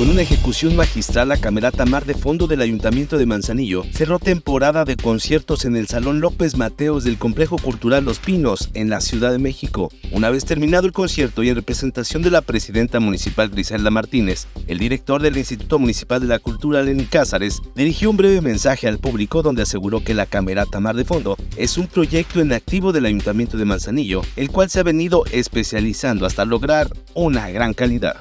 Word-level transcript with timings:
Con 0.00 0.08
una 0.08 0.22
ejecución 0.22 0.76
magistral, 0.76 1.28
la 1.28 1.36
Camerata 1.36 1.84
Mar 1.84 2.06
de 2.06 2.14
Fondo 2.14 2.46
del 2.46 2.62
Ayuntamiento 2.62 3.18
de 3.18 3.26
Manzanillo 3.26 3.84
cerró 3.92 4.18
temporada 4.18 4.86
de 4.86 4.96
conciertos 4.96 5.66
en 5.66 5.76
el 5.76 5.88
Salón 5.88 6.20
López 6.22 6.56
Mateos 6.56 7.04
del 7.04 7.18
Complejo 7.18 7.58
Cultural 7.58 8.02
Los 8.06 8.18
Pinos, 8.18 8.70
en 8.72 8.88
la 8.88 9.02
Ciudad 9.02 9.30
de 9.30 9.38
México. 9.38 9.92
Una 10.10 10.30
vez 10.30 10.46
terminado 10.46 10.86
el 10.86 10.94
concierto 10.94 11.42
y 11.42 11.50
en 11.50 11.56
representación 11.56 12.22
de 12.22 12.30
la 12.30 12.40
presidenta 12.40 12.98
municipal 12.98 13.50
Griselda 13.50 13.90
Martínez, 13.90 14.46
el 14.68 14.78
director 14.78 15.20
del 15.20 15.36
Instituto 15.36 15.78
Municipal 15.78 16.18
de 16.18 16.28
la 16.28 16.38
Cultura, 16.38 16.82
Lenny 16.82 17.04
Cázares, 17.04 17.60
dirigió 17.74 18.08
un 18.08 18.16
breve 18.16 18.40
mensaje 18.40 18.88
al 18.88 19.00
público 19.00 19.42
donde 19.42 19.64
aseguró 19.64 20.02
que 20.02 20.14
la 20.14 20.24
Camerata 20.24 20.80
Mar 20.80 20.96
de 20.96 21.04
Fondo 21.04 21.36
es 21.58 21.76
un 21.76 21.88
proyecto 21.88 22.40
en 22.40 22.54
activo 22.54 22.92
del 22.92 23.04
Ayuntamiento 23.04 23.58
de 23.58 23.66
Manzanillo, 23.66 24.22
el 24.36 24.48
cual 24.48 24.70
se 24.70 24.80
ha 24.80 24.82
venido 24.82 25.24
especializando 25.30 26.24
hasta 26.24 26.46
lograr 26.46 26.88
una 27.12 27.50
gran 27.50 27.74
calidad. 27.74 28.16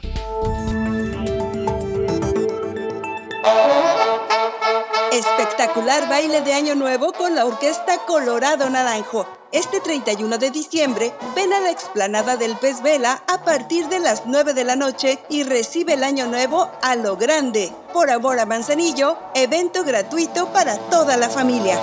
Espectacular 5.20 6.08
baile 6.08 6.40
de 6.44 6.54
Año 6.54 6.76
Nuevo 6.76 7.12
con 7.12 7.36
la 7.36 7.46
Orquesta 7.46 7.98
Colorado 8.08 8.70
Naranjo. 8.70 9.28
Este 9.52 9.82
31 9.82 10.38
de 10.38 10.50
diciembre, 10.50 11.14
ven 11.36 11.52
a 11.52 11.60
la 11.60 11.72
explanada 11.72 12.38
del 12.38 12.56
Pez 12.56 12.82
Vela 12.82 13.22
a 13.28 13.44
partir 13.44 13.90
de 13.90 14.00
las 14.00 14.26
9 14.26 14.54
de 14.54 14.64
la 14.64 14.78
noche 14.78 15.20
y 15.28 15.44
recibe 15.44 15.96
el 15.96 16.06
Año 16.06 16.28
Nuevo 16.28 16.72
a 16.82 16.96
lo 16.96 17.18
grande. 17.18 17.70
Por 17.92 18.10
amor 18.10 18.40
a 18.40 18.46
Manzanillo, 18.46 19.18
evento 19.36 19.84
gratuito 19.84 20.54
para 20.54 20.78
toda 20.78 21.18
la 21.18 21.30
familia. 21.30 21.78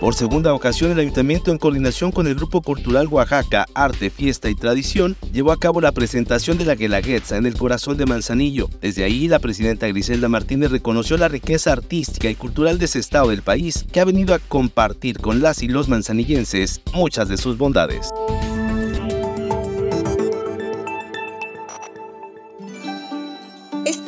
Por 0.00 0.14
segunda 0.14 0.54
ocasión, 0.54 0.92
el 0.92 1.00
ayuntamiento, 1.00 1.50
en 1.50 1.58
coordinación 1.58 2.12
con 2.12 2.28
el 2.28 2.36
Grupo 2.36 2.62
Cultural 2.62 3.08
Oaxaca, 3.08 3.66
Arte, 3.74 4.10
Fiesta 4.10 4.48
y 4.48 4.54
Tradición, 4.54 5.16
llevó 5.32 5.50
a 5.50 5.58
cabo 5.58 5.80
la 5.80 5.90
presentación 5.90 6.56
de 6.56 6.64
la 6.64 6.76
Guelaguetza 6.76 7.36
en 7.36 7.46
el 7.46 7.56
corazón 7.56 7.96
de 7.96 8.06
Manzanillo. 8.06 8.70
Desde 8.80 9.02
ahí, 9.02 9.26
la 9.26 9.40
presidenta 9.40 9.88
Griselda 9.88 10.28
Martínez 10.28 10.70
reconoció 10.70 11.16
la 11.16 11.26
riqueza 11.26 11.72
artística 11.72 12.30
y 12.30 12.36
cultural 12.36 12.78
de 12.78 12.84
ese 12.84 13.00
estado 13.00 13.30
del 13.30 13.42
país, 13.42 13.86
que 13.92 13.98
ha 13.98 14.04
venido 14.04 14.34
a 14.34 14.38
compartir 14.38 15.18
con 15.18 15.42
las 15.42 15.64
y 15.64 15.68
los 15.68 15.88
manzanillenses 15.88 16.80
muchas 16.92 17.28
de 17.28 17.36
sus 17.36 17.58
bondades. 17.58 18.10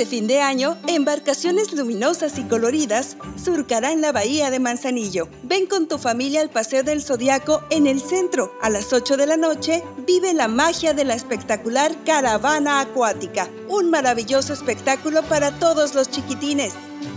Este 0.01 0.17
fin 0.17 0.27
de 0.29 0.41
año, 0.41 0.79
embarcaciones 0.87 1.75
luminosas 1.75 2.39
y 2.39 2.45
coloridas 2.45 3.19
surcarán 3.37 4.01
la 4.01 4.12
bahía 4.12 4.51
de 4.51 4.59
Manzanillo. 4.59 5.29
Ven 5.43 5.67
con 5.67 5.89
tu 5.89 5.98
familia 5.98 6.41
al 6.41 6.48
Paseo 6.48 6.83
del 6.83 7.03
Zodiaco 7.03 7.62
en 7.69 7.87
el 7.87 8.01
centro. 8.01 8.51
A 8.62 8.71
las 8.71 8.95
8 8.95 9.19
de 9.19 9.27
la 9.27 9.37
noche, 9.37 9.84
vive 10.06 10.33
la 10.33 10.48
magia 10.48 10.95
de 10.95 11.05
la 11.05 11.12
espectacular 11.12 11.95
caravana 12.06 12.81
acuática. 12.81 13.51
Un 13.69 13.91
maravilloso 13.91 14.55
espectáculo 14.55 15.23
para 15.25 15.51
todos 15.59 15.95
los 15.95 16.09
chiquitines. 16.09 16.73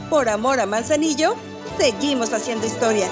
Por 0.09 0.27
amor 0.27 0.59
a 0.59 0.65
Manzanillo, 0.65 1.37
seguimos 1.79 2.33
haciendo 2.33 2.67
historia. 2.67 3.07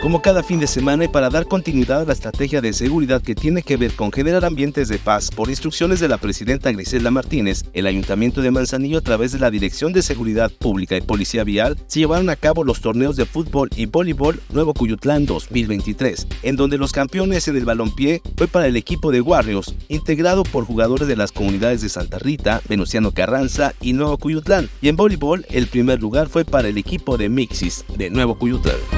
Como 0.00 0.22
cada 0.22 0.42
fin 0.42 0.60
de 0.60 0.66
semana 0.66 1.04
y 1.04 1.08
para 1.08 1.30
dar 1.30 1.46
continuidad 1.46 2.02
a 2.02 2.04
la 2.04 2.12
estrategia 2.12 2.60
de 2.60 2.72
seguridad 2.72 3.22
que 3.22 3.34
tiene 3.34 3.62
que 3.62 3.76
ver 3.76 3.92
con 3.92 4.12
generar 4.12 4.44
ambientes 4.44 4.88
de 4.88 4.98
paz 4.98 5.30
por 5.30 5.48
instrucciones 5.48 6.00
de 6.00 6.08
la 6.08 6.18
presidenta 6.18 6.72
Griselda 6.72 7.10
Martínez, 7.10 7.64
el 7.72 7.86
Ayuntamiento 7.86 8.40
de 8.40 8.50
Manzanillo 8.50 8.98
a 8.98 9.02
través 9.02 9.32
de 9.32 9.38
la 9.38 9.50
Dirección 9.50 9.92
de 9.92 10.02
Seguridad 10.02 10.50
Pública 10.50 10.96
y 10.96 11.00
Policía 11.00 11.44
Vial 11.44 11.76
se 11.86 12.00
llevaron 12.00 12.30
a 12.30 12.36
cabo 12.36 12.64
los 12.64 12.80
torneos 12.80 13.16
de 13.16 13.26
fútbol 13.26 13.70
y 13.76 13.86
voleibol 13.86 14.40
Nuevo 14.50 14.74
Cuyutlán 14.74 15.26
2023, 15.26 16.26
en 16.42 16.56
donde 16.56 16.78
los 16.78 16.92
campeones 16.92 17.48
en 17.48 17.56
el 17.56 17.64
balompié 17.64 18.22
fue 18.36 18.46
para 18.46 18.66
el 18.66 18.76
equipo 18.76 19.10
de 19.10 19.20
Warriors, 19.20 19.74
integrado 19.88 20.44
por 20.44 20.64
jugadores 20.64 21.08
de 21.08 21.16
las 21.16 21.32
comunidades 21.32 21.82
de 21.82 21.88
Santa 21.88 22.18
Rita, 22.18 22.60
Venustiano 22.68 23.12
Carranza 23.12 23.74
y 23.80 23.92
Nuevo 23.92 24.18
Cuyutlán, 24.18 24.68
y 24.80 24.88
en 24.88 24.96
voleibol 24.96 25.46
el 25.50 25.66
primer 25.66 26.00
lugar 26.00 26.28
fue 26.28 26.44
para 26.44 26.68
el 26.68 26.78
equipo 26.78 27.16
de 27.16 27.28
Mixis 27.28 27.84
de 27.96 28.10
Nuevo 28.10 28.38
Cuyutlán. 28.38 28.97